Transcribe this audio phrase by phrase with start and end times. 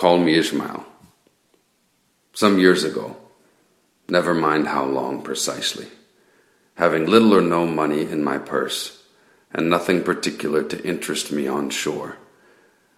[0.00, 0.86] call me Ishmael.
[2.32, 3.18] Some years ago,
[4.08, 5.88] never mind how long precisely,
[6.76, 9.02] having little or no money in my purse,
[9.52, 12.16] and nothing particular to interest me on shore,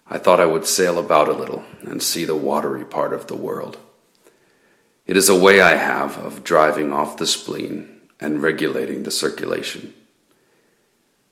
[0.07, 3.35] I thought I would sail about a little and see the watery part of the
[3.35, 3.75] world.
[5.05, 9.93] It is a way I have of driving off the spleen and regulating the circulation.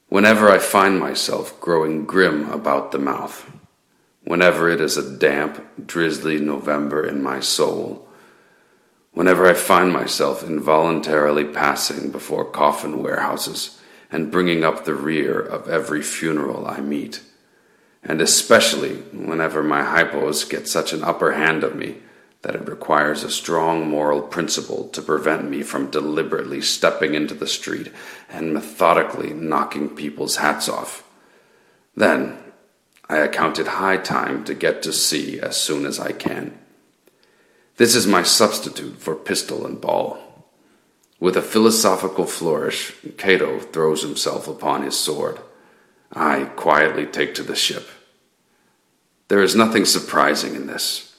[0.09, 3.49] Whenever I find myself growing grim about the mouth,
[4.23, 8.07] whenever it is a damp, drizzly November in my soul,
[9.11, 13.79] whenever I find myself involuntarily passing before coffin warehouses
[14.11, 17.21] and bringing up the rear of every funeral I meet,
[18.03, 21.97] and especially whenever my hypos get such an upper hand of me
[22.41, 27.47] that it requires a strong moral principle to prevent me from deliberately stepping into the
[27.47, 27.91] street
[28.29, 31.03] and methodically knocking people's hats off.
[31.95, 32.37] Then
[33.11, 36.57] I account it high time to get to sea as soon as I can.
[37.75, 40.47] This is my substitute for pistol and ball.
[41.19, 45.41] With a philosophical flourish, Cato throws himself upon his sword.
[46.13, 47.89] I quietly take to the ship.
[49.27, 51.13] There is nothing surprising in this.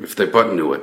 [0.00, 0.82] If they but knew it,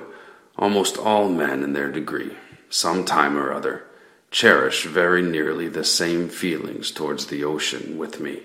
[0.57, 2.37] almost all men in their degree,
[2.69, 3.83] some time or other,
[4.31, 8.43] cherish very nearly the same feelings towards the ocean with me.